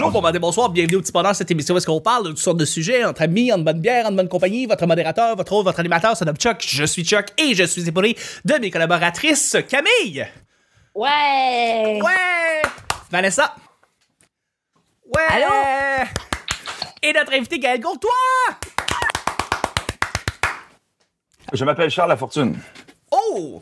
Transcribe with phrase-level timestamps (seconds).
[0.00, 2.28] Bonjour, bon matin, bonsoir, bienvenue au petit bonheur, cette émission où est-ce qu'on parle de
[2.28, 5.52] toutes sortes de sujets, entre amis, en bonne bière, en bonne compagnie, votre modérateur, votre
[5.52, 8.70] hôte, votre animateur, c'est nomme Chuck, je suis Chuck et je suis épaulé de mes
[8.70, 10.24] collaboratrices Camille.
[10.94, 12.00] Ouais!
[12.00, 12.62] Ouais!
[13.10, 13.56] Vanessa.
[15.16, 15.26] Ouais!
[15.30, 16.06] Allô?
[17.02, 18.10] Et notre invité Gaël Courtois.
[21.52, 22.56] Je m'appelle Charles Lafortune.
[23.10, 23.60] Oh!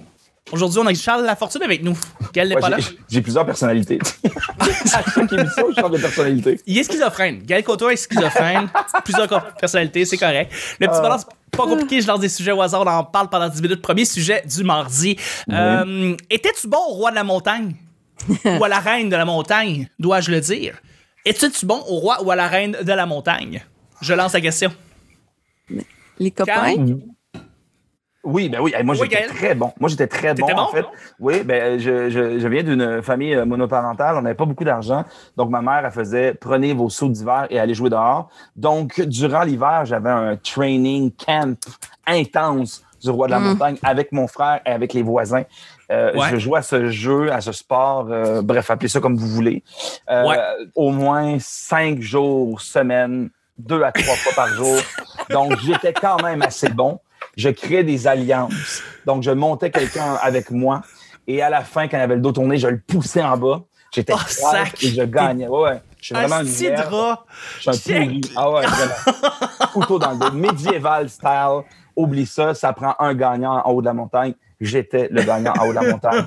[0.53, 1.99] Aujourd'hui, on a Charles Lafortune avec nous.
[2.33, 2.77] Gaël n'est Ouais, pas là.
[3.09, 3.99] j'ai- plusieurs personnalités.
[4.93, 6.61] à chaque émission, je change de personnalité.
[6.67, 7.43] Il est schizophrène.
[7.43, 8.69] Gaël Courtois est schizophrène.
[9.05, 10.53] Plusieurs personnalités, c'est correct.
[10.79, 11.27] Le petit bonheur, c'est
[11.59, 12.01] pas compliqué.
[12.01, 12.83] Je lance des sujets au hasard.
[12.83, 13.83] On en parle pendant 10 minutes.
[13.83, 15.17] Premier sujet du mardi.
[15.51, 17.75] Euh, Étais-tu bon au roi de la montagne?
[18.45, 20.75] ou à la reine de la montagne, dois-je le dire?
[21.25, 23.63] Étais-tu bon au roi ou à la reine de la montagne?
[24.01, 24.73] Je lance la question.
[26.19, 26.77] Les copains?
[28.27, 28.75] Oui, ben oui.
[28.83, 29.73] Moi, Oui, j'étais très bon.
[29.79, 30.85] Moi, j'étais très bon, en fait.
[31.21, 34.17] Oui, ben, je, je, je viens d'une famille euh, monoparentale.
[34.17, 35.05] On n'avait pas beaucoup d'argent.
[35.37, 38.29] Donc, ma mère, elle faisait prenez vos sauts d'hiver et allez jouer dehors.
[38.57, 41.57] Donc, durant l'hiver, j'avais un training camp
[42.07, 45.45] intense du roi de la montagne avec mon frère et avec les voisins.
[45.93, 46.29] Euh, Ouais.
[46.33, 49.63] Je jouais à ce jeu, à ce sport, euh, bref, appelez ça comme vous voulez.
[50.11, 50.39] Euh, Ouais.
[50.75, 54.77] Au moins cinq jours, semaine, deux à trois fois par jour.
[55.31, 56.99] Donc, j'étais quand même assez bon.
[57.37, 58.83] Je créais des alliances.
[59.05, 60.83] Donc, je montais quelqu'un avec moi.
[61.27, 63.63] Et à la fin, quand il avait le dos tourné, je le poussais en bas.
[63.93, 64.83] J'étais Oh, sac!
[64.83, 65.49] et je gagnais.
[65.49, 65.81] Ouais, ouais.
[66.01, 67.17] Je suis vraiment Un une petit merde.
[67.61, 68.21] Je suis un pourri.
[68.37, 69.69] Ah ouais, vraiment.
[69.73, 70.31] Couteau dans le dos.
[70.33, 71.63] Médiéval style.
[71.97, 74.35] Oublie ça, ça prend un gagnant en haut de la montagne.
[74.59, 76.25] J'étais le gagnant en haut de la montagne.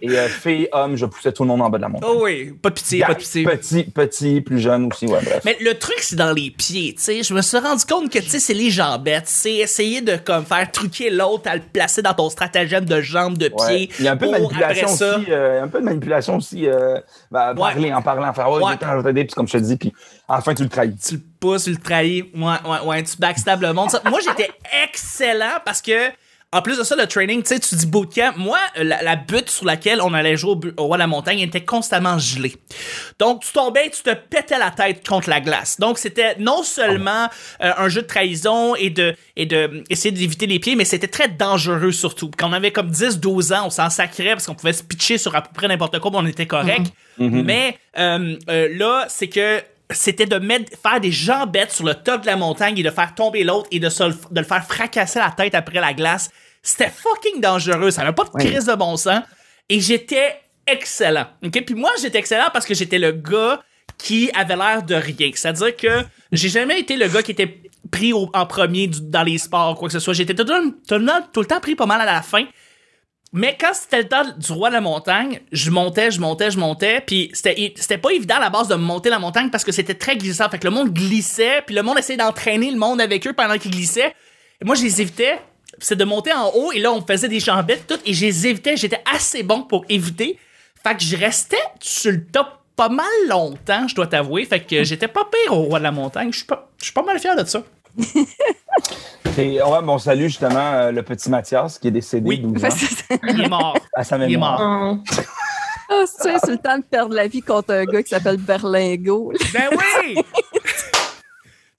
[0.00, 2.08] Et euh, fille, homme, je poussais tout le monde en bas de la montagne.
[2.12, 3.42] Oh oui, pas de pitié, pas de pitié.
[3.42, 5.40] Petit, petit, plus jeune aussi, ouais, bref.
[5.44, 7.22] Mais le truc, c'est dans les pieds, tu sais.
[7.24, 9.26] Je me suis rendu compte que, tu sais, c'est les jambettes.
[9.26, 13.38] C'est essayer de, comme, faire truquer l'autre à le placer dans ton stratagème de jambes,
[13.38, 13.66] de Ouais.
[13.86, 13.90] pieds.
[13.98, 15.26] Il y a un peu de manipulation aussi.
[15.30, 16.68] euh, un peu de manipulation aussi.
[16.68, 17.00] Euh,
[17.32, 18.74] parler, en parlant, faire ouais, Ouais.
[18.80, 19.92] je vais t'aider, puis comme je te dis, puis
[20.28, 20.94] à la fin, tu le trahis.
[20.96, 22.30] tu le pousses, tu le trahis.
[22.36, 23.90] Ouais, ouais, ouais, tu backstab le monde.
[23.90, 24.50] Ça- moi, j'étais
[24.84, 26.08] excellent parce que,
[26.54, 28.34] en plus de ça, le training, tu sais, tu dis bootcamp.
[28.36, 31.64] Moi, la, la butte sur laquelle on allait jouer au, roi de la montagne était
[31.64, 32.54] constamment gelée.
[33.18, 35.80] Donc, tu tombais, tu te pétais la tête contre la glace.
[35.80, 37.28] Donc, c'était non seulement
[37.60, 41.08] euh, un jeu de trahison et de, et de essayer d'éviter les pieds, mais c'était
[41.08, 42.30] très dangereux surtout.
[42.38, 45.34] Quand on avait comme 10-12 ans, on s'en sacrait parce qu'on pouvait se pitcher sur
[45.34, 46.86] à peu près n'importe quoi, puis on était correct.
[47.18, 49.60] Mais euh, euh, là, c'est que
[49.90, 53.14] c'était de mettre, faire des jambettes sur le top de la montagne et de faire
[53.14, 56.30] tomber l'autre et de, se de le faire fracasser la tête après la glace.
[56.64, 57.90] C'était fucking dangereux.
[57.92, 59.20] Ça n'avait pas de crise de bon sens.
[59.68, 61.26] Et j'étais excellent.
[61.44, 61.64] OK?
[61.64, 63.60] Puis moi, j'étais excellent parce que j'étais le gars
[63.98, 65.30] qui avait l'air de rien.
[65.34, 69.22] C'est-à-dire que j'ai jamais été le gars qui était pris au- en premier du- dans
[69.22, 70.14] les sports, quoi que ce soit.
[70.14, 72.44] J'étais tout, le temps- tout tout le temps pris pas mal à la fin.
[73.36, 76.58] Mais quand c'était le temps du roi de la montagne, je montais, je montais, je
[76.58, 79.72] montais, puis c'était c'était pas évident à la base de monter la montagne parce que
[79.72, 80.48] c'était très glissant.
[80.48, 83.58] Fait que le monde glissait, puis le monde essayait d'entraîner le monde avec eux pendant
[83.58, 84.14] qu'ils glissaient.
[84.62, 85.38] Et moi, je les évitais.
[85.78, 88.24] C'est de monter en haut, et là, on me faisait des jambettes, tout, et je
[88.26, 88.76] les évitais.
[88.76, 90.38] J'étais assez bon pour éviter.
[90.82, 92.46] Fait que je restais sur le top
[92.76, 94.44] pas mal longtemps, je dois t'avouer.
[94.44, 96.30] Fait que j'étais pas pire au roi de la montagne.
[96.32, 97.62] Je suis pas, je suis pas mal fier de ça.
[99.38, 102.38] Et ouais, bon, salut justement euh, le petit Mathias qui est décédé Oui.
[102.38, 103.76] 12 Fait ans, que c'est- Il est mort.
[103.94, 104.60] à sa Il est mémoire.
[104.60, 104.98] mort.
[105.90, 109.32] Ah, c'est temps de perdre la vie contre un gars qui s'appelle Berlingo.
[109.52, 110.16] Ben oui!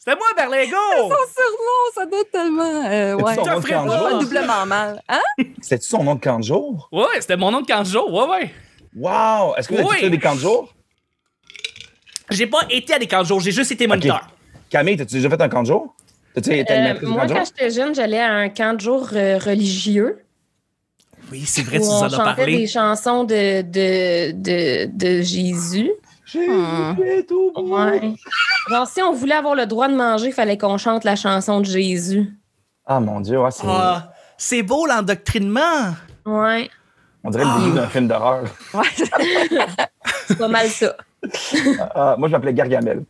[0.07, 0.75] C'était moi, Berlingo!
[0.97, 2.85] Son surnom, ça doit être tellement.
[2.85, 3.35] euh, ouais.
[3.35, 3.97] Son nom de ferais camp de pas.
[4.03, 4.19] Pas jour.
[4.19, 5.03] doublement mal.
[5.09, 5.21] Hein?
[5.61, 6.87] C'est-tu son nom de camp de jour?
[6.91, 8.53] Ouais, c'était mon nom de 15 jours, ouais, ouais.
[8.95, 9.55] Wow!
[9.57, 9.97] Est-ce que vous avez Oui.
[9.99, 10.73] fait des camps de jour?
[12.29, 14.27] J'ai pas été à des 15 jours, j'ai juste été moniteur.
[14.69, 15.95] Camille, t'as-tu déjà fait un camp de jour?
[16.33, 17.37] T'as-tu été Euh, animatrice de camp moi, de jour?
[17.37, 20.23] quand j'étais jeune, j'allais à un camp de jour euh, religieux
[21.31, 22.57] Oui, c'est vrai, tu nous on en as chantait parlé.
[22.57, 25.91] des chansons de, de, de, de Jésus.
[26.25, 26.95] Jésus Hmm.
[27.03, 27.75] est au bout.
[27.75, 28.13] Ouais.
[28.69, 31.59] Genre, si on voulait avoir le droit de manger, il fallait qu'on chante la chanson
[31.61, 32.29] de Jésus.
[32.85, 33.65] Ah mon Dieu, ouais, c'est...
[33.67, 35.93] Ah, c'est beau l'endoctrinement.
[36.25, 36.69] Ouais,
[37.23, 38.43] on dirait le début d'un film d'horreur.
[38.73, 38.83] Ouais.
[40.27, 40.95] c'est pas mal ça.
[41.95, 43.03] Ah, moi, je m'appelais Gargamel.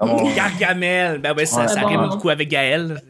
[0.00, 1.18] Ah, mon- Gargamel.
[1.20, 1.68] Ben ouais, ça, Ouais.
[1.68, 1.86] ça Bon.
[1.88, 3.00] rime beaucoup avec Gaël.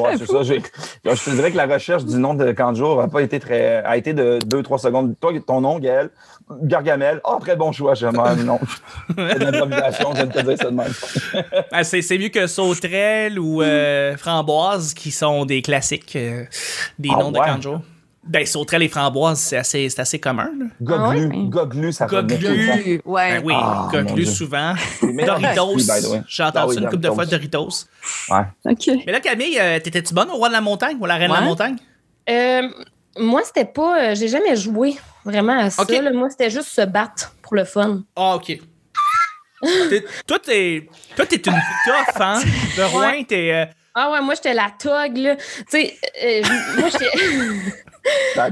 [0.00, 0.42] Ouais, c'est ça.
[0.42, 3.96] Je te dirais que la recherche du nom de jour a pas été très, a
[3.96, 5.14] été de 2-3 secondes.
[5.20, 6.10] Toi, ton nom, Gaël,
[6.62, 7.20] Gargamel.
[7.24, 8.58] Ah, très bon choix, je non.
[9.08, 10.92] C'est de l'improvisation, je te dire ça de même.
[11.72, 16.44] Ben, c'est, mieux que sauterelle ou euh, framboise qui sont des classiques, euh,
[16.98, 17.40] des Ah noms ouais?
[17.40, 17.78] de canjo.
[18.24, 20.48] Ben, sauterelle et framboise, c'est assez, c'est assez commun.
[20.56, 20.66] Là.
[20.80, 21.44] Goglu, Ah ouais?
[21.48, 22.06] Goglu, ça.
[22.06, 23.00] Goglu.
[23.04, 23.40] Ouais.
[23.40, 24.24] Ben oui, Ah, Dieu.
[24.26, 24.74] souvent.
[25.02, 25.74] Doritos.
[25.74, 26.20] Oui.
[26.28, 27.58] J'ai entendu Ah oui, ça une couple de fois, Doritos.
[27.58, 27.86] Doritos.
[28.30, 28.72] Ouais.
[28.72, 29.02] OK.
[29.06, 31.30] Mais là, Camille, euh, t'étais-tu bonne au roi de la montagne ou à la reine
[31.30, 31.76] de la montagne?
[32.30, 32.68] Euh,
[33.18, 34.00] moi, c'était pas.
[34.10, 35.84] euh, J'ai jamais joué vraiment à ça.
[35.88, 36.12] Là.
[36.12, 38.02] Moi, c'était juste se battre pour le fun.
[38.14, 38.56] Ah, ok.
[39.90, 41.42] T'es- Toi, t'es toi, t'es une
[41.84, 42.40] tough, hein?
[42.76, 43.52] De Rouen, t'es.
[43.52, 43.64] euh,
[43.94, 45.36] Ah ouais, moi, j'étais la tog, là.
[45.36, 47.10] Tu sais, euh, je- moi, j'étais.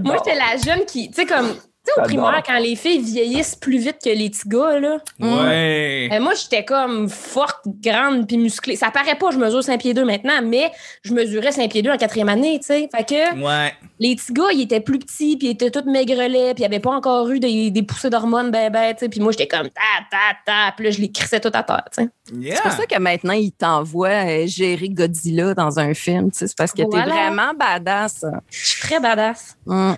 [0.02, 1.54] Moi, j'étais la jeune qui, tu sais, comme,
[1.86, 4.98] tu sais, au primaire, quand les filles vieillissent plus vite que les petits gars, là.
[5.18, 6.10] Ouais.
[6.12, 8.76] euh, moi, j'étais comme forte, grande, puis musclée.
[8.76, 10.70] Ça paraît pas, je mesure 5 pieds 2 maintenant, mais
[11.02, 12.88] je mesurais 5 pieds 2 en quatrième année, tu sais.
[12.94, 13.72] Fait que Ouais.
[13.98, 16.74] les petits gars, ils étaient plus petits, puis ils étaient tous maigrelets, puis il n'y
[16.74, 19.08] avait pas encore eu des, des poussées d'hormones, ben, ben, tu sais.
[19.08, 19.80] Puis moi, j'étais comme ta,
[20.10, 22.08] ta, ta, puis là, je les crissais tout à terre, tu sais.
[22.32, 22.56] Yeah.
[22.56, 26.30] C'est pour ça que maintenant, il t'envoie euh, gérer Godzilla dans un film.
[26.30, 27.06] tu sais, C'est parce que Voilà.
[27.06, 28.24] t'es vraiment badass.
[28.50, 29.56] Je suis très badass.
[29.66, 29.96] Hum.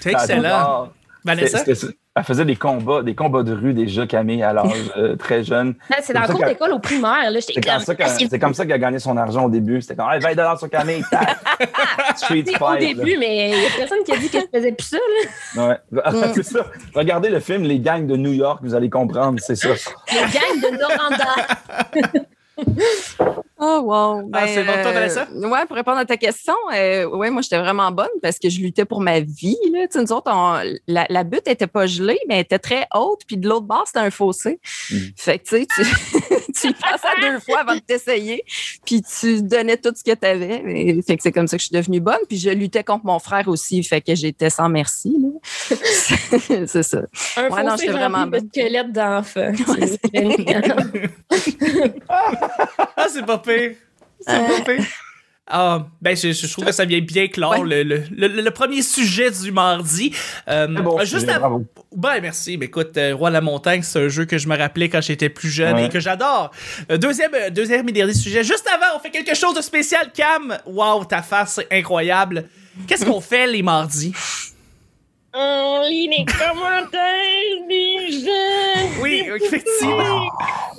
[0.00, 0.90] C'est excellent.
[1.24, 5.74] Elle faisait des combats, des combats de rue déjà, Camille, à l'âge euh, très jeune.
[5.88, 7.80] Là, C'est dans le cours d'école au primaire, C'est comme, comme.
[7.82, 9.80] ça qu'elle- Ah, c'est- c'est comme ça qu'elle a gagné son argent au début.
[9.80, 11.02] C'était comme, hey, 20 dollars sur Camille.
[12.16, 12.60] Street c'est Fight.
[12.60, 12.78] au là.
[12.78, 14.98] début, mais il n'y a personne qui a dit que je faisais plus ça,
[15.56, 15.68] là.
[15.68, 16.32] Ouais.
[16.34, 16.66] c'est ça.
[16.94, 19.68] Regardez le film Les gangs de New York, vous allez comprendre, c'est ça.
[20.12, 21.34] Les gangs de Noranda.
[23.64, 24.28] Oh, wow.
[24.32, 25.28] Ah, c'est bon, toi, euh, Vanessa?
[25.32, 28.58] ouais, pour répondre à ta question, euh, ouais, moi, j'étais vraiment bonne parce que je
[28.60, 29.56] luttais pour ma vie.
[29.72, 29.86] Là.
[29.86, 32.88] Tu sais, nous autres, on- la, la butte était pas gelée, mais elle était très
[32.92, 33.20] haute.
[33.24, 34.58] Puis de l'autre bord, c'était un fossé.
[34.90, 34.96] Mm.
[35.16, 35.82] Fait que, tu sais, tu,
[36.60, 38.42] tu y passais à deux fois avant de t'essayer.
[38.84, 41.00] Puis tu donnais tout ce que tu avais.
[41.06, 42.18] Fait que c'est comme ça que je suis devenue bonne.
[42.28, 43.80] Puis je luttais contre mon frère aussi.
[43.84, 45.16] Fait que j'étais sans merci.
[45.70, 47.02] c'est ça.
[47.36, 48.48] Un Ouais, non, j'étais vraiment bonne.
[49.68, 51.12] Ouais, C'est-
[52.08, 53.51] Ah, c'est pas pire.
[54.20, 54.84] C'est pas pire.
[55.54, 57.82] Ah, ben, je, je trouve que ça vient bien clore Ouais.
[57.82, 60.14] le, le, le, le premier sujet du mardi.
[60.48, 61.66] Euh, C'est bon, juste sujet, à- bravo.
[61.94, 62.56] Ben, merci.
[62.56, 65.02] Mais écoute, euh, Roi de la Montagne, c'est un jeu que je me rappelais quand
[65.02, 65.86] j'étais plus jeune Ouais.
[65.86, 66.52] et que j'adore.
[66.90, 68.44] Euh, deuxième, euh, deuxième et dernier sujet.
[68.44, 70.10] Juste avant, on fait quelque chose de spécial.
[70.14, 72.44] Cam, wow, ta face, c'est incroyable.
[72.86, 74.14] Qu'est-ce qu'on fait les mardis?
[75.34, 79.00] On lit les commentaires des gens.
[79.00, 80.30] Oui, effectivement.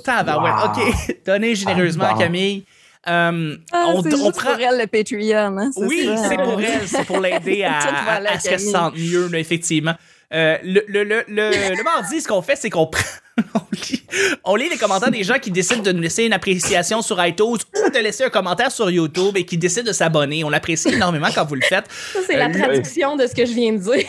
[0.04, 0.76] Tabarouette.
[0.76, 0.84] Wow.
[0.86, 1.16] OK.
[1.26, 2.18] Donnez généreusement Ah, à bon.
[2.20, 2.64] Camille.
[3.08, 4.52] Euh, Ah, on, c'est on juste prend.
[4.52, 5.58] pour elle, le Patreon.
[5.58, 6.28] Hein, c'est Oui, ça.
[6.28, 9.94] c'est pour elle, c'est pour l'aider à, à, ce qu'elle se sente mieux, effectivement.
[10.32, 13.02] Euh, le, le, le, le, le mardi, ce qu'on fait, c'est qu'on prend.
[13.54, 14.02] on, lit,
[14.44, 17.44] on lit les commentaires des gens qui décident de nous laisser une appréciation sur iTunes
[17.46, 20.44] ou de laisser un commentaire sur YouTube et qui décident de s'abonner.
[20.44, 21.86] On l'apprécie énormément quand vous le faites.
[22.12, 24.06] Ça, c'est la Euh, traduction de ce que je viens de dire.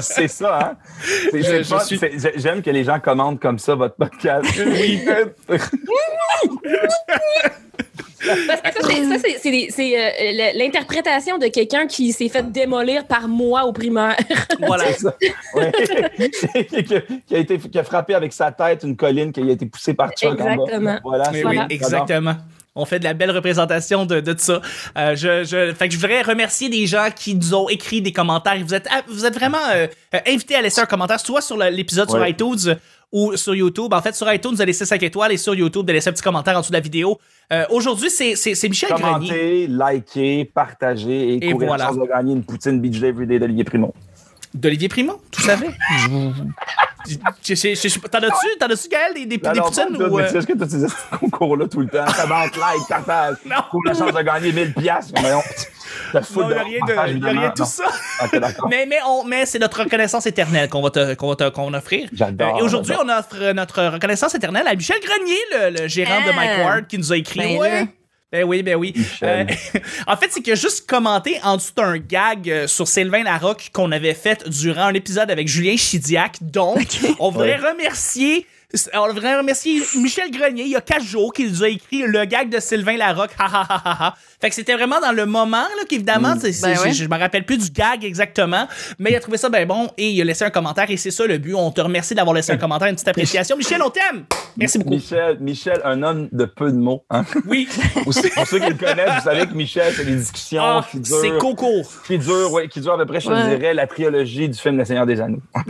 [0.00, 0.76] C'est- ça, hein?
[1.02, 1.78] C'est- Je- c'est je fun.
[1.80, 4.44] suis- C'est- j'ai- J'aime que les gens commentent comme ça votre podcast.
[4.66, 5.00] Oui.
[8.26, 12.28] Parce que ça, c'est- ça, c'est- c'est des- c'est, euh, l'interprétation de quelqu'un qui s'est
[12.28, 14.16] fait démolir par moi au primaire.
[14.60, 14.92] Voilà.
[14.92, 15.14] Ça.
[15.54, 15.72] Ouais.
[17.26, 19.94] qui, a, été, qui a frappé avec sa tête une colline qui a été poussée
[19.94, 20.52] par Chuck en bas.
[20.52, 20.98] Exactement.
[21.04, 21.66] Voilà, oui, Voilà.
[21.70, 22.34] exactement.
[22.74, 24.62] On fait de la belle représentation de, de ça.
[24.96, 28.12] Euh, je, je, fait que je voudrais remercier des gens qui nous ont écrit des
[28.12, 28.56] commentaires.
[28.64, 31.58] Vous êtes, ah, vous êtes vraiment euh, euh, invités à laisser un commentaire, soit sur
[31.58, 32.76] l'épisode sur iTunes
[33.12, 33.92] ou sur YouTube.
[33.92, 36.12] En fait, sur iTunes, vous allez laisser 5 étoiles et sur YouTube, de laisser un
[36.12, 37.18] petit commentaire en dessous de la vidéo.
[37.52, 38.34] Euh, Aujourd'hui, c'est
[38.68, 39.02] Michel Grenier.
[39.28, 41.84] Commentez, likez, partagez et, Et courir voilà.
[41.84, 43.92] la chance de gagner une poutine Beach Day Everyday d'Olivier Primo.
[44.54, 45.68] D'Olivier Primon, tout savais.
[47.04, 50.16] T'en as-tu, t'en as-tu, Gaël, des, des, des Alors, poutines tout, ou.
[50.18, 52.04] mais euh, tu sais, que tu as ces concours-là tout le temps?
[52.04, 53.36] Commente, like, partage.
[53.44, 53.56] Non.
[53.70, 55.12] Pour la chance de gagner 1000 piastres.
[55.20, 55.42] Voyons.
[56.12, 57.84] T'as Non, il n'y a rien de, y a rien de tout ça.
[58.32, 58.68] D'accord.
[58.70, 61.72] Mais, mais, on, mais c'est notre reconnaissance éternelle qu'on va te, qu'on va te- qu'on
[61.74, 62.08] offrir.
[62.12, 63.14] J'adore, Euh, et aujourd'hui, j'adore.
[63.14, 66.36] on offre notre reconnaissance éternelle à Michel Grenier, le, le gérant de Ah.
[66.36, 67.38] Mike Ward, qui nous a écrit.
[67.40, 67.80] Ben ouais.
[67.82, 67.86] là.
[68.32, 68.94] Ben oui, ben oui.
[69.22, 69.44] Euh,
[70.06, 73.68] en fait, c'est qu'il a juste commenté en dessous d'un gag euh, sur Sylvain Larocque
[73.74, 76.38] qu'on avait fait durant un épisode avec Julien Chidiac.
[76.40, 78.46] Donc, on voudrait remercier.
[78.94, 82.24] On voudrait remercier Michel Grenier, il y a quatre jours, qui nous a écrit le
[82.24, 83.32] gag de Sylvain Larocque.
[83.38, 84.14] Ha, ha, ha, ha, ha.
[84.40, 86.92] Fait que c'était vraiment dans le moment, là, qu'évidemment, c'est- c'est- Ben je- ouais.
[86.92, 88.66] je, me rappelle plus du gag exactement,
[88.98, 91.10] mais il a trouvé ça bien bon et il a laissé un commentaire et c'est
[91.12, 91.54] ça le but.
[91.54, 93.56] On te remercie d'avoir laissé un commentaire, une petite appréciation.
[93.56, 94.24] Michel, on t'aime!
[94.56, 94.90] Merci beaucoup.
[94.90, 97.04] Michel, Michel, un homme de peu de mots.
[97.10, 97.24] Hein?
[97.46, 97.68] Oui,
[98.04, 101.20] Pour ceux qui le connaissent, vous savez que Michel, c'est des discussions ah, qui c'est
[101.22, 101.82] durent, coco.
[102.06, 104.76] qui durent, ouais, qui durent à peu près, je te dirais, la trilogie du film
[104.78, 105.42] Le Seigneur des Anneaux.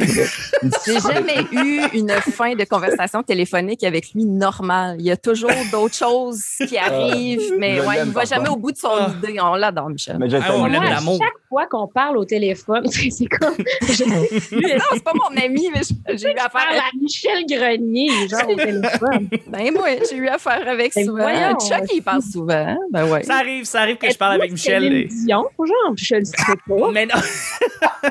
[0.86, 2.91] J'ai jamais eu une fin de conversation
[3.22, 4.96] téléphonique avec lui normale.
[4.98, 8.56] Il y a toujours d'autres choses qui arrivent, mais ouais, il va par jamais au
[8.56, 9.12] bout de son Ah.
[9.22, 9.38] idée.
[9.40, 10.16] On l'adore, Michel.
[10.18, 11.18] Mais je Ah, on l'aime Moi, à l'amour.
[11.20, 13.54] chaque fois qu'on parle au téléphone, c'est comme.
[13.82, 15.82] Je Non, c'est pas mon ami, mais
[16.16, 19.28] j'ai eu parle affaire à Michel Grenier, genre au téléphone.
[19.48, 21.22] Ben moi, j'ai eu affaire avec Ben souvent.
[21.22, 21.58] voyons.
[21.58, 22.52] Chuck, il parle souvent.
[22.54, 22.78] hein?
[22.90, 23.22] Ben ouais.
[23.22, 24.84] Ça arrive, ça arrive que je parle avec Michel.
[24.92, 26.34] Et- Dion, genre, je le sais
[26.68, 26.90] pas.
[26.92, 27.14] Mais non.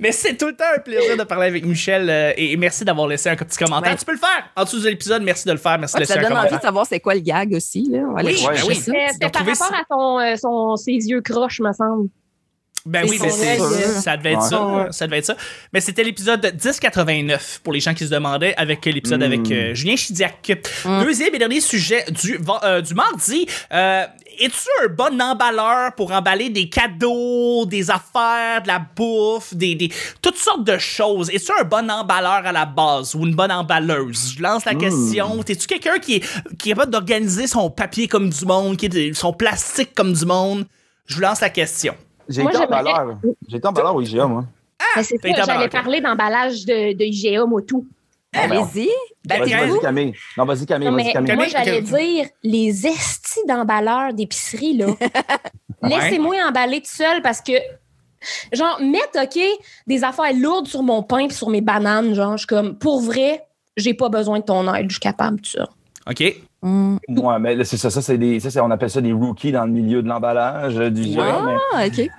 [0.00, 2.84] Mais c'est tout le temps un plaisir de parler avec Michel euh, et et merci
[2.84, 3.92] d'avoir laissé un petit commentaire.
[3.92, 3.98] Ouais.
[3.98, 5.22] Tu peux le faire en dessous de l'épisode.
[5.22, 5.78] Merci de le faire.
[5.78, 7.88] Merci de Ouais, laisser ça un donne envie de savoir c'est quoi le gag aussi.
[7.90, 7.98] Là.
[8.08, 8.74] On va aller Oui, ben oui.
[8.74, 12.08] C'était c'était par trouver rapport à son, euh, son, ses yeux croches, me semble.
[12.86, 14.00] Ben oui, ben c'est, œil, euh.
[14.00, 14.48] ça devait être Ouais.
[14.48, 14.66] ça.
[14.66, 14.86] Ouais.
[14.92, 15.36] Ça devait être ça.
[15.74, 19.22] Mais c'était l'épisode 1089 pour les gens qui se demandaient avec l'épisode Mm.
[19.24, 20.52] avec euh, Julien Chidiac.
[21.04, 23.46] Deuxième et dernier sujet du, euh, du mardi.
[23.72, 24.04] Euh,
[24.38, 29.90] es-tu un bon emballeur pour emballer des cadeaux, des affaires, de la bouffe, des, des
[30.22, 31.30] toutes sortes de choses?
[31.30, 34.34] Es-tu un bon emballeur à la base ou une bonne emballeuse?
[34.36, 35.42] Je lance la question.
[35.42, 39.14] T'es-tu quelqu'un qui est, qui est capable d'organiser son papier comme du monde, qui est
[39.14, 40.66] son plastique comme du monde?
[41.06, 41.94] Je vous lance la question.
[42.28, 43.18] J'ai été emballeur.
[43.48, 44.44] J'ai été emballeur au IGA, moi.
[44.96, 47.86] Mais c'est ça, j'allais parler d'emballage de, de IGA, moi, tout.
[48.38, 48.88] Allez-y.
[49.24, 49.70] Ben, Vas-y, Camille.
[49.70, 50.14] vas-y, Camille.
[50.36, 51.34] Non, vas-y, Camille, Non, vas-y, mais Camille.
[51.36, 54.86] moi, j'allais dire les estis d'emballeurs d'épicerie, là.
[55.82, 57.52] Laissez-moi emballer tout seul parce que,
[58.52, 59.38] genre, mettre, OK,
[59.86, 63.00] des affaires lourdes sur mon pain et sur mes bananes, genre, je suis comme, pour
[63.00, 63.44] vrai,
[63.76, 65.68] j'ai pas besoin de ton aide, je suis capable de ça.
[66.08, 66.22] OK?
[66.60, 66.96] Mm.
[67.08, 69.52] Ouais, mais là, c'est ça, ça, c'est des, ça, c'est- on appelle ça des rookies
[69.52, 71.40] dans le milieu de l'emballage euh, du IGA.
[71.46, 72.10] mais Ah, OK.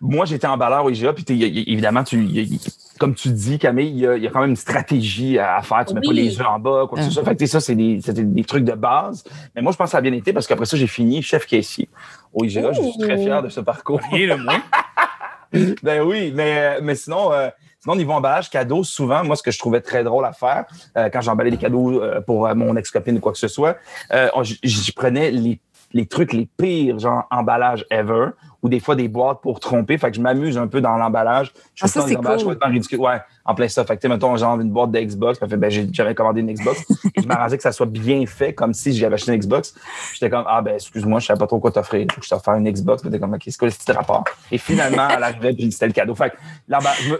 [0.00, 2.42] moi, j'étais emballeur au IGA, puis t'es- y a- y a- évidemment, tu, y a-
[2.42, 2.60] y-
[3.00, 5.84] comme tu dis, Camille, il y, y a quand même une stratégie à faire.
[5.84, 6.14] Tu mets pas Oui.
[6.16, 7.24] les œufs en bas, quoi que ce soit.
[7.24, 9.24] Fait que, ça, c'est des, c'était des trucs de base.
[9.56, 11.46] Mais moi, je pense que ça a bien été parce qu'après ça, j'ai fini chef
[11.46, 11.88] caissier
[12.32, 12.70] au IGA.
[12.72, 14.00] Je suis très fier de ce parcours.
[14.12, 14.62] Rien de moins.
[15.82, 17.48] Ben oui, mais, mais sinon, euh,
[17.80, 20.64] sinon, niveau emballage cadeau, souvent, moi, ce que je trouvais très drôle à faire,
[20.96, 23.76] euh, quand j'emballais des cadeaux euh, pour euh, mon ex-copine ou quoi que ce soit,
[24.12, 25.60] euh, on- j- je prenais les,
[25.92, 28.28] les trucs les pires, genre emballage ever,
[28.62, 29.96] ou des fois des boîtes pour tromper.
[29.98, 31.52] Fait que je m'amuse un peu dans l'emballage.
[31.74, 32.54] Je Ah, ça, c'est emballages cool.
[32.54, 32.98] complètement ridicules.
[32.98, 33.84] Ouais, en plein ça.
[33.84, 35.38] Fait que, mettons, genre une boîte de Xbox.
[35.38, 36.84] Puis, fait, ben, j'ai- j'avais commandé une Xbox.
[37.14, 39.74] et je m'arrangeais que ça soit bien fait, comme si j'avais acheté une Xbox.
[40.12, 42.06] J'étais comme, ah, ben, excuse-moi, je savais pas trop quoi t'offrir.
[42.20, 43.02] Je t'offre une Xbox.
[43.02, 44.24] T'es comme, OK, c'est quoi le petit rapport?
[44.50, 46.14] Et finalement, arrivait, puis c'était le cadeau.
[46.16, 46.36] Fait que,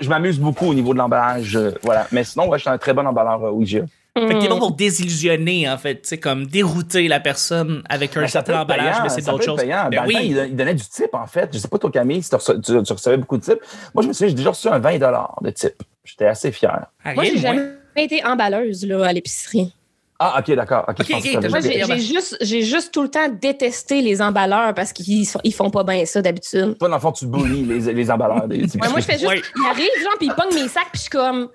[0.00, 1.56] je m'amuse beaucoup au niveau de l'emballage.
[1.56, 2.06] euh, voilà.
[2.12, 3.80] Mais sinon, ouais, je suis un très bon emballeur euh, Ouija.
[4.26, 8.16] Fait que t'es bon pour désillusionner, en fait, tu sais, comme dérouter la personne avec
[8.16, 9.60] un Ben, certain emballage, payant, mais c'est d'autres choses.
[9.60, 9.88] payant.
[9.90, 10.26] Ben Dans le temps, oui.
[10.30, 11.50] il, don- il donnait du type, en fait.
[11.52, 13.58] Je sais pas, toi, Camille, si tu, reço- tu- tu recevais beaucoup de type.
[13.94, 14.98] Moi, je me souviens, j'ai déjà reçu un 20
[15.42, 15.82] de type.
[16.04, 16.86] J'étais assez fier.
[17.04, 19.72] Ah, Moi, j'ai jamais été emballeuse, là, à l'épicerie.
[20.20, 20.84] Ah, OK, d'accord.
[20.88, 23.02] OK, Ok, je pense ok, que t'avais t'as Moi, jamais- j'ai juste, j'ai juste tout
[23.02, 26.76] le temps détesté les emballeurs parce qu'ils ils font pas bien ça d'habitude.
[26.76, 28.48] Toi, dans le fond, tu bullies les, les emballeurs.
[28.48, 29.40] Des, Ouais, moi, je fais juste, Ouais.
[29.56, 31.48] il arrive, genre, puis il pogne mes sacs, puis je suis comme,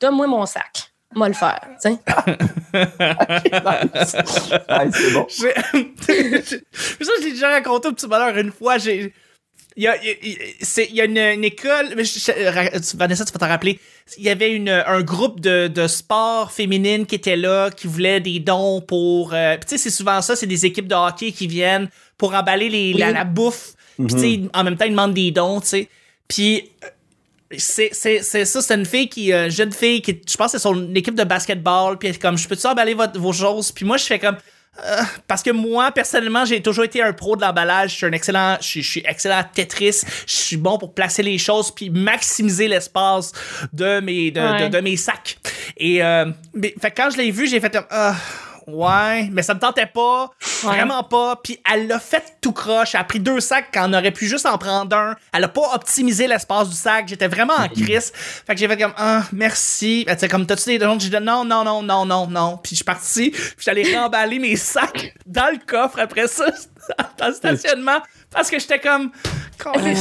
[0.00, 0.90] donne-moi mon sac.
[1.14, 1.98] Moi le faire, tu sais.
[4.92, 5.26] C'est bon.
[5.28, 5.54] J'ai-
[6.72, 8.78] ça, je l'ai déjà raconté au petit bonheur une fois.
[8.78, 9.12] J'ai.
[9.76, 12.18] Il y a, il y a- c'est- il y a une, une école, mais je-
[12.18, 13.78] je- ra- Vanessa, tu vas t'en rappeler.
[14.18, 18.20] Il y avait une, un groupe de, de sport féminine qui était là, qui voulait
[18.20, 19.34] des dons pour.
[19.34, 22.34] euh, puis tu sais, c'est souvent ça, c'est des équipes de hockey qui viennent pour
[22.34, 23.12] emballer les, la, Oui.
[23.14, 23.74] la bouffe.
[23.96, 25.88] Puis tu sais, en même temps, ils demandent des dons, tu sais.
[26.26, 26.88] Puis euh,
[27.56, 30.58] c'est c'est c'est ça c'est une fille qui euh, jeune fille qui je pense que
[30.58, 33.32] c'est son équipe de basketball puis elle est comme je peux tu emballer votre, vos
[33.32, 33.72] choses?
[33.72, 34.36] Puis moi je fais comme
[34.84, 37.90] euh, parce que moi personnellement j'ai toujours été un pro de l'emballage.
[37.92, 40.02] Je suis un excellent je suis- je suis excellent à Tetris.
[40.26, 43.32] Je suis bon pour placer les choses puis maximiser l'espace
[43.72, 44.68] de mes de, Ouais.
[44.68, 45.38] de, de mes sacs.
[45.78, 48.14] Et euh, mais, fait quand je l'ai vu j'ai fait comme ah,
[48.68, 50.30] Ouais, mais ça me tentait pas,
[50.62, 51.36] vraiment pas.
[51.42, 52.94] Puis elle l'a fait tout croche.
[52.94, 55.16] Elle a pris deux sacs quand on aurait pu juste en prendre un.
[55.32, 57.08] Elle a pas optimisé l'espace du sac.
[57.08, 58.12] J'étais vraiment en crise.
[58.14, 60.04] Fait que j'ai fait comme ah merci.
[60.06, 60.98] Elle était comme t'as-tu des dons?
[60.98, 62.58] J'ai dit non non non non non non.
[62.62, 63.30] Puis je suis parti.
[63.30, 66.46] Puis j'allais remballer mes sacs dans le coffre après ça
[67.18, 67.98] dans le stationnement
[68.30, 69.10] parce que j'étais comme
[69.62, 69.98] Calisse.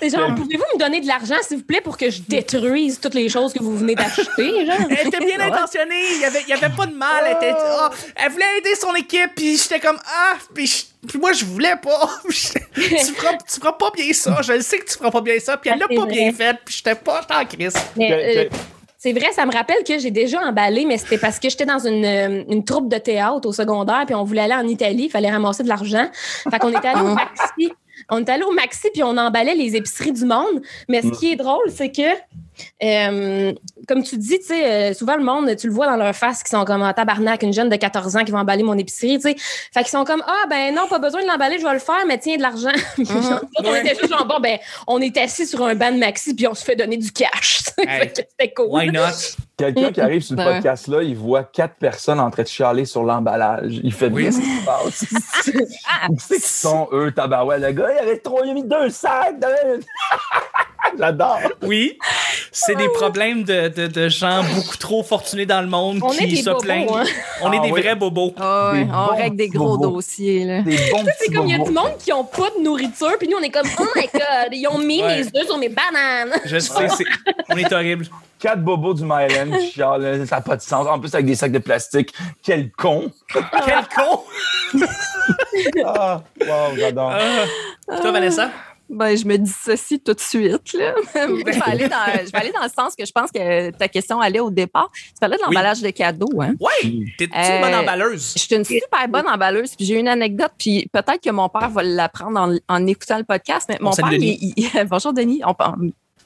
[0.00, 3.14] C'est genre, pouvez-vous me donner de l'argent, s'il vous plaît, pour que je détruise toutes
[3.14, 4.24] les choses que vous venez d'acheter,
[4.66, 4.76] genre?
[4.88, 7.24] Elle était bien intentionnée, il y avait, il y avait pas de mal.
[7.26, 11.18] Elle, était, ah, elle voulait aider son équipe, puis j'étais comme ah, puis, je- puis
[11.18, 12.08] moi je voulais pas.
[12.28, 12.82] tu,
[13.14, 15.56] feras, tu feras pas bien ça, je le sais que tu feras pas bien ça,
[15.56, 17.74] puis elle l'a Ah, pas bien fait, puis j'étais pas, en crise.
[17.96, 18.56] Mais, Que- euh, que-
[18.98, 21.86] c'est vrai, ça me rappelle que j'ai déjà emballé, mais c'était parce que j'étais dans
[21.86, 25.10] une, euh, une troupe de théâtre au secondaire, puis on voulait aller en Italie, il
[25.10, 26.06] fallait ramasser de l'argent.
[26.50, 27.72] Fait qu'on était allé au Maxi.
[28.10, 30.62] On est allé au Maxi, puis on emballait les épiceries du monde.
[30.88, 32.14] Mais ce qui est drôle, c'est que,
[32.82, 33.52] euh,
[33.88, 36.42] comme tu dis, tu sais, euh, souvent le monde, tu le vois dans leur face,
[36.42, 39.16] qui sont comme en tabarnak, une jeune de 14 ans qui va emballer mon épicerie,
[39.16, 39.36] tu sais.
[39.72, 42.04] Fait qu'ils sont comme, ah, ben non, pas besoin de l'emballer, je vais le faire,
[42.06, 42.70] mais tiens, de l'argent.
[42.98, 43.80] Genre, on Ouais.
[43.80, 46.54] était juste genre, bon, ben, on est assis sur un banc de Maxi, puis on
[46.54, 47.60] se fait donner du cash.
[47.78, 48.00] Hey.
[48.00, 48.66] Fait que C'était cool.
[48.70, 49.36] Why not?
[49.58, 50.52] Quelqu'un qui arrive sur le Ouais.
[50.54, 53.80] podcast-là, il voit quatre personnes en train de chialer sur l'emballage.
[53.82, 54.24] Il fait Oui.
[54.24, 55.04] qu'est-ce qui se passe?
[56.10, 57.58] Où c'est qu'ils sont, eux, tabarouais?
[57.58, 59.40] Le gars, il avait trop, il a mis deux sacs.
[59.40, 59.80] de-
[60.98, 61.38] J'adore.
[61.62, 61.98] Oui,
[62.52, 66.36] c'est des problèmes de, de, de gens beaucoup trop fortunés dans le monde On qui
[66.36, 66.88] se bobos, plaignent.
[66.94, 67.04] hein.
[67.42, 67.80] On est Ah des oui.
[67.82, 68.34] vrais bobos.
[68.38, 69.96] Ah Des on règle des gros bobos.
[69.96, 70.44] dossiers.
[70.44, 70.62] Là.
[70.62, 73.28] Des bons C'est comme il y a du monde qui ont pas de nourriture, puis
[73.28, 75.22] nous, on est comme, oh my god, ils ont mis Ouais.
[75.24, 76.38] mes œufs sur mes bananes.
[76.44, 77.04] Je sais, c'est-
[77.50, 78.06] on est horrible.
[78.38, 80.86] Quatre bobos du Myland qui chialent, ça n'a pas de sens.
[80.86, 82.12] En plus, avec des sacs de plastique.
[82.42, 83.10] Quel con.
[83.32, 84.20] Quel con!
[85.84, 87.12] Ah, wow, j'adore.
[87.88, 88.00] Ah.
[88.00, 88.50] Toi, Vanessa?
[88.88, 90.72] Ben, je me dissocie tout de suite.
[90.74, 90.94] Là.
[91.14, 93.88] je, vais aller dans, je vais aller dans le sens que je pense que ta
[93.88, 94.90] question allait au départ.
[94.94, 96.30] Tu parlais de l'emballage de cadeaux.
[96.40, 96.54] Hein?
[96.60, 98.34] Ouais, t'es une Euh, bonne emballeuse?
[98.36, 99.74] Je suis une super bonne emballeuse.
[99.74, 100.52] Puis j'ai une anecdote.
[100.56, 103.66] Puis peut-être que mon père va l'apprendre en, en écoutant le podcast.
[103.68, 104.38] Mais mon père, Denis.
[104.40, 105.40] il- il- bonjour Denis.
[105.44, 105.54] On,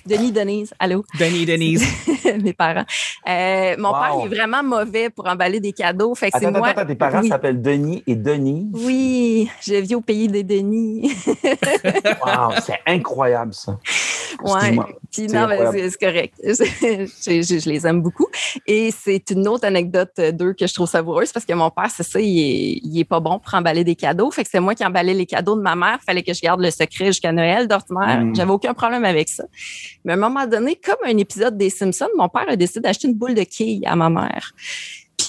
[0.05, 1.05] Denis, Denise, allô?
[1.19, 1.87] Denis, Denise.
[2.43, 2.85] Mes parents.
[3.29, 3.95] Euh, mon Wow.
[4.01, 6.15] père il est vraiment mauvais pour emballer des cadeaux.
[6.15, 6.69] Fait que c'est moi.
[6.69, 7.29] attends, tes parents Oui.
[7.29, 8.69] s'appellent Denis et Denis.
[8.73, 11.11] Oui, je vis au pays des Denis.
[12.25, 13.79] Wow, c'est incroyable, ça.
[14.43, 14.89] Excuse-moi.
[15.13, 15.79] Puis C'est non, ben, incroyable.
[15.79, 16.35] c'est c'est correct.
[16.45, 18.27] je, je- je les aime beaucoup.
[18.67, 21.91] Et c'est une autre anecdote euh, d'eux que je trouve savoureuse parce que mon père,
[21.95, 24.31] c'est ça, il est, il est pas bon pour emballer des cadeaux.
[24.31, 25.99] Fait que c'est moi qui emballais les cadeaux de ma mère.
[26.07, 28.21] Fallait que je garde le secret jusqu'à Noël d'ordinaire.
[28.21, 28.35] Mm.
[28.37, 29.45] J'avais aucun problème avec ça.
[30.05, 33.09] Mais à un moment donné, comme un épisode des Simpsons, mon père a décidé d'acheter
[33.09, 34.55] une boule de quilles à ma mère.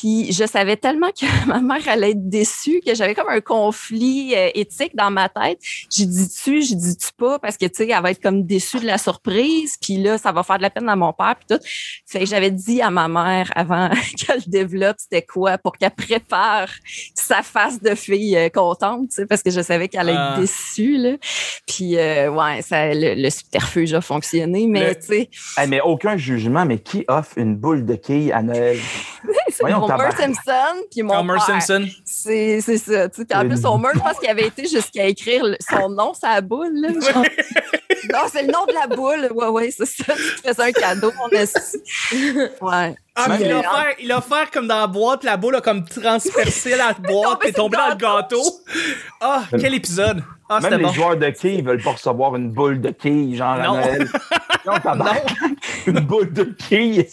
[0.01, 4.33] Puis je savais tellement que ma mère allait être déçue que j'avais comme un conflit
[4.35, 5.59] euh, éthique dans ma tête.
[5.95, 8.43] J'ai dit tu, j'ai dit tu pas parce que tu sais elle va être comme
[8.43, 9.75] déçue de la surprise.
[9.79, 11.63] Puis là ça va faire de la peine à mon père puis tout.
[12.07, 16.69] Fait que j'avais dit à ma mère avant qu'elle développe c'était quoi pour qu'elle prépare
[17.13, 20.31] sa face de fille euh, contente, tu sais parce que je savais qu'elle allait Ah.
[20.33, 21.17] être déçue là.
[21.67, 25.81] Puis euh, ouais ça le, le subterfuge a fonctionné mais Le- tu sais Hey, mais
[25.81, 28.77] aucun jugement, mais qui offre une boule de quilles à Noël?
[29.59, 30.11] Voyons, Homer.
[30.17, 31.61] Simpson puis mon Homer père.
[31.61, 31.87] Simpson.
[32.05, 33.09] C'est c'est ça.
[33.09, 33.25] tu sais.
[33.25, 36.73] Puis en plus, Homer, je pense qu'il avait été jusqu'à écrire son nom la boule.
[36.73, 37.23] là, genre.
[38.13, 39.29] non, c'est le nom de la boule.
[39.33, 40.13] Ouais, ouais, c'est ça.
[40.15, 41.11] Tu te faisais un cadeau.
[41.21, 41.41] On a...
[42.61, 42.95] Ouais.
[43.13, 45.61] Ah, puis il a offert, il a offert comme dans la boîte, la boule a
[45.61, 48.41] comme transpercé la boîte, puis est tombé dans le gâteau.
[49.19, 50.23] Ah, quel épisode.
[50.47, 50.93] Ah, Même les bon.
[50.93, 53.75] joueurs de quilles veulent pas recevoir une boule de quilles, genre à Non.
[53.75, 54.07] Noël.
[54.63, 54.73] Non,
[55.87, 57.07] une boule de quilles.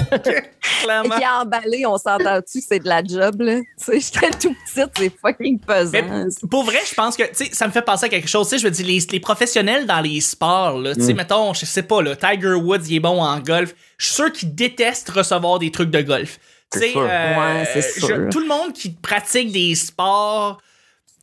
[0.82, 1.14] Clairement.
[1.16, 3.60] puis emballé, on s'entend-tu que c'est de la job, là?
[3.60, 5.90] Tu sais, j'étais tout petite, c'est fucking pesant.
[5.92, 8.48] Mais pour vrai, je pense que, tu sais, ça me fait penser à quelque chose.
[8.48, 11.16] Tu sais, je veux dire, les, les professionnels dans les sports, là, tu sais, Mm.
[11.16, 13.74] mettons, je sais pas, là, Tiger Woods, il est bon en golf.
[13.98, 16.38] Je suis sûr qu'il déteste recevoir des trucs de golf.
[16.72, 16.98] Tu C'est sais.
[16.98, 18.28] Ouais, sûr.
[18.30, 20.60] tout le monde qui pratique des sports,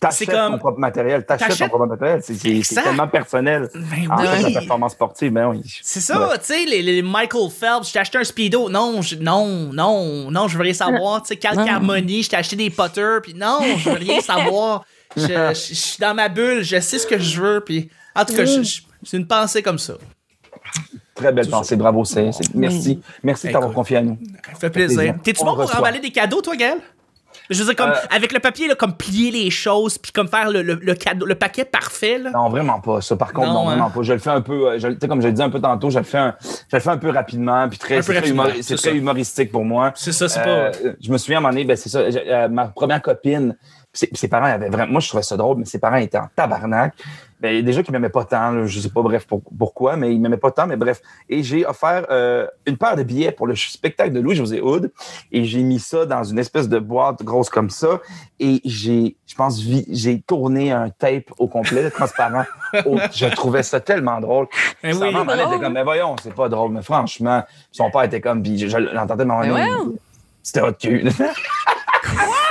[0.10, 1.26] T'achètes comme- ton propre matériel.
[1.26, 2.22] T'achètes ton propre matériel.
[2.24, 3.70] C'est- tellement personnel.
[3.74, 5.62] ben En fait, la performance sportive, ben oui.
[5.82, 8.70] C'est ça, tu sais, les, les Michael Phelps, je t'ai acheté un Speedo.
[8.70, 11.22] Non, je- non, non, non, je veux rien savoir.
[11.22, 11.56] Tu sais, Cal.
[11.64, 14.84] Carmoni, je t'ai acheté des potters, puis non, je veux rien savoir.
[15.16, 18.26] Je, je- je suis dans ma bulle, je sais ce que je veux, puis en
[18.26, 19.94] tout cas, c'est une pensée comme ça.
[21.14, 21.76] Très belle pensée.
[21.76, 22.32] Bravo, c'est.
[22.56, 23.00] Merci.
[23.22, 24.18] Merci de t'avoir confié à nous.
[24.54, 25.14] Ça fait plaisir.
[25.24, 25.80] T'es-tu On bon pour reçoit.
[25.80, 26.80] emballer des cadeaux, toi, Gaël?
[27.54, 30.28] Je veux dire, comme, Euh, avec le papier, là, comme plier les choses, puis comme
[30.28, 32.32] faire le, le, le cadeau, le paquet parfait, là.
[32.32, 33.02] Non, vraiment pas.
[33.02, 33.72] Ça, par contre, Non, non, hein.
[33.76, 34.02] vraiment pas.
[34.04, 35.90] Je le fais un peu, euh, tu sais, comme je le disais un peu tantôt,
[35.90, 39.52] je le fais un, je le fais un peu rapidement, puis très, c'est très, humoristique
[39.52, 39.92] pour moi.
[39.96, 40.78] C'est ça, c'est Euh, pas.
[41.02, 43.56] je me souviens à un moment donné, ben, c'est ça, euh, ma première copine,
[43.94, 46.28] ses, ses parents avaient vraiment, moi je trouvais ça drôle, mais ses parents étaient en
[46.36, 46.94] tabarnak.
[47.40, 50.20] Ben, déjà qu'ils m'aimaient pas tant, là, je sais pas bref pour- pourquoi, mais ils
[50.20, 51.02] m'aimaient pas tant, mais bref.
[51.28, 54.92] Et j'ai offert euh, une paire de billets pour le spectacle de Louis-José Hood
[55.32, 58.00] et j'ai mis ça dans une espèce de boîte grosse comme ça
[58.40, 62.46] et j'ai, je pense, j'ai tourné un tape au complet, transparent.
[62.86, 64.48] au- je trouvais ça tellement drôle.
[64.82, 65.12] Sa oui.
[65.12, 68.58] maman était comme, mais voyons, c'est pas drôle, mais franchement, son père était comme, puis
[68.58, 69.26] je, je l'entendais.
[69.26, 69.68] Mais.
[70.42, 71.10] C'était hot cul.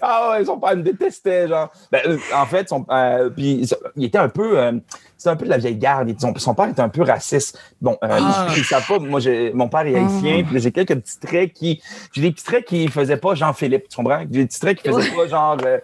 [0.00, 1.72] ah ouais, son père me détestait, genre.
[1.90, 4.72] Ben, euh, en fait, son, euh, puis, il était un peu, euh,
[5.16, 6.12] c'était un peu de la vieille garde.
[6.20, 7.58] Son, son père était un peu raciste.
[7.80, 8.48] Bon, euh, Ah.
[8.56, 11.82] ils savent pas, moi, j'ai, mon père est haïtien, là, j'ai quelques petits traits qui,
[12.12, 14.20] j'ai des petits traits qui faisaient pas Jean-Philippe, tu comprends?
[14.20, 15.78] J'ai des petits traits qui faisaient pas genre, euh,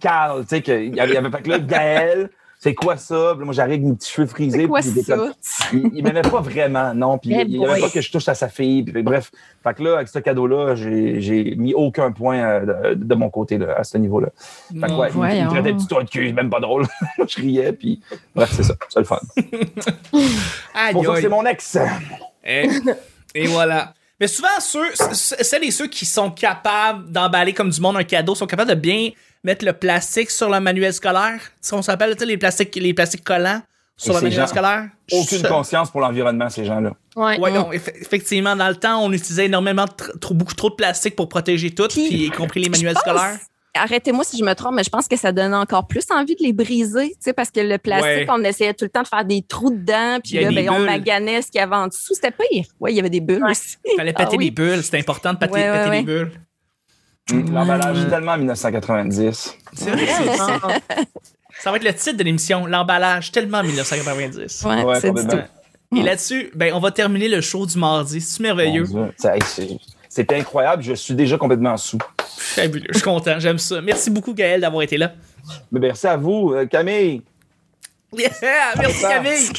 [0.00, 2.30] Carl, tu sais, qu'il y avait, il y avait, fait que là, Gaël,
[2.64, 3.34] c'est quoi ça?
[3.36, 4.62] Puis moi, j'arrive avec mes petits cheveux frisés.
[4.62, 5.16] C'est quoi puis ça?
[5.16, 5.32] comme-
[5.74, 7.18] il, il m'aimait pas vraiment, non.
[7.18, 7.80] Puis Eh il, il aimait boy.
[7.82, 8.82] pas que je touche à sa fille.
[8.84, 9.30] Puis, bref,
[9.62, 13.58] fait que là, avec ce cadeau-là, j'ai, mis aucun point euh, de, de mon côté
[13.58, 14.28] là, à ce niveau-là.
[14.70, 16.60] Fait que ouais, il- il, me traitait de petit toit de cul, c'est même pas
[16.60, 16.86] drôle.
[17.28, 18.00] je riais, puis
[18.34, 19.20] bref, c'est ça, c'est le fun.
[20.92, 21.76] Pour ça c'est mon ex.
[22.46, 22.66] Et,
[23.34, 23.92] et voilà.
[24.20, 28.34] Mais souvent, ceux, celles et ceux qui sont capables d'emballer comme du monde un cadeau
[28.34, 29.10] sont capables de bien
[29.44, 31.38] mettre le plastique sur le manuel scolaire.
[31.40, 33.62] Tu sais, on s'appelle tu sais, les plastiques, les plastiques collants
[33.96, 34.88] sur Et le manuel gens- scolaire.
[35.12, 36.92] Aucune Je- conscience pour l'environnement, ces gens-là.
[37.14, 37.38] Ouais.
[37.38, 41.14] Ouais, non, eff- effectivement, dans le temps, on utilisait énormément, tr- beaucoup trop de plastique
[41.14, 43.38] pour protéger tout, Puis, puis y compris les manuels pense- scolaires.
[43.76, 46.42] Arrêtez-moi si je me trompe, mais je pense que ça donne encore plus envie de
[46.44, 48.26] les briser, tu sais, parce que le plastique, Ouais.
[48.28, 50.78] on essayait tout le temps de faire des trous dedans, Il puis là, ben, on
[50.78, 52.14] maganait ce qu'il y avait en dessous.
[52.14, 52.66] C'était pire.
[52.78, 53.76] Oui, il y avait des bulles aussi.
[53.96, 54.44] Fallait péter Ah oui.
[54.44, 55.96] les bulles, c'était important de péter, Ouais, ouais, péter ouais.
[55.98, 56.30] les bulles.
[57.32, 59.56] Mm, L'emballage est tellement 1990.
[59.72, 60.60] C'est vrai, c'est ça.
[61.60, 64.62] Ça va être le titre de l'émission, l'emballage, tellement 1990.
[64.64, 65.12] Ouais, Ouais, c'est.
[65.96, 68.20] Et là-dessus, ben, on va terminer le show du mardi.
[68.20, 68.84] C'est merveilleux.
[69.16, 71.98] C'est- C'était incroyable, je suis déjà complètement sous.
[72.36, 72.86] Fabuleux.
[72.90, 73.80] Je suis content, j'aime ça.
[73.80, 75.12] Merci beaucoup, Gaël, d'avoir été là.
[75.72, 77.22] Mais merci à vous, euh, Camille.
[78.16, 78.30] Yeah!
[78.78, 79.50] Merci Camille!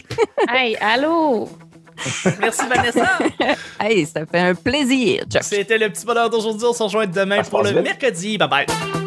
[0.47, 1.49] Hey, allô?
[2.39, 3.19] Merci Vanessa!
[3.79, 5.43] Hey, ça fait un plaisir, Chuck.
[5.43, 6.65] C'était le petit bonheur d'aujourd'hui.
[6.67, 7.81] On se rejoint demain Ça pour le vite.
[7.83, 8.37] mercredi.
[8.37, 9.04] Bye bye!